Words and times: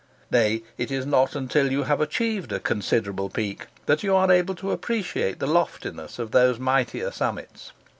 Nay, 0.31 0.63
it 0.79 0.89
is 0.89 1.05
not 1.05 1.35
until 1.35 1.71
you 1.71 1.83
have 1.83 2.01
achieved 2.01 2.51
a 2.51 2.59
considerable 2.59 3.29
peak 3.29 3.67
that 3.85 4.01
you 4.01 4.15
are 4.15 4.31
able 4.31 4.55
to 4.55 4.71
appreciate 4.71 5.37
the 5.37 5.45
loftiness 5.45 6.17
of 6.17 6.31
those 6.31 6.57
mightier 6.57 7.11
summits. 7.11 7.71